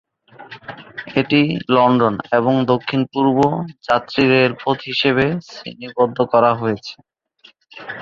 এটি 1.15 1.41
লন্ডন 1.75 2.15
এবং 2.37 2.53
দক্ষিণ-পূর্ব 2.71 3.37
যাত্রী 3.87 4.21
রেলপথ 4.33 4.77
হিসাবে 4.89 5.25
শ্রেণীবদ্ধ 5.47 6.17
করা 6.33 6.51
হয়েছে। 6.53 6.95